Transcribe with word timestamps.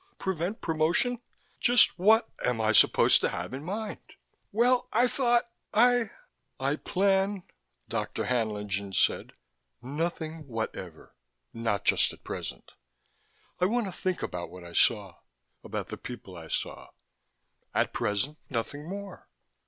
Prevent 0.17 0.61
promotion? 0.61 1.21
Just 1.59 1.99
what 1.99 2.27
am 2.43 2.59
I 2.59 2.71
supposed 2.71 3.21
to 3.21 3.29
have 3.29 3.53
in 3.53 3.63
mind?" 3.63 3.99
"Well, 4.51 4.89
I 4.91 5.05
thought 5.05 5.47
I" 5.75 6.09
"I 6.59 6.77
plan," 6.77 7.43
Dr. 7.87 8.23
Haenlingen 8.25 8.93
said, 8.93 9.33
"nothing 9.79 10.47
whatever. 10.47 11.13
Not 11.53 11.85
just 11.85 12.11
at 12.13 12.23
present. 12.23 12.71
I 13.59 13.65
want 13.65 13.85
to 13.85 13.91
think 13.91 14.23
about 14.23 14.49
what 14.49 14.63
I 14.63 14.73
saw, 14.73 15.17
about 15.63 15.89
the 15.89 15.97
people 15.97 16.35
I 16.35 16.47
saw. 16.47 16.89
At 17.75 17.93
present, 17.93 18.39
nothing 18.49 18.89
more." 18.89 19.29